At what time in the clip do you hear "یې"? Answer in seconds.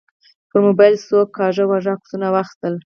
0.97-1.03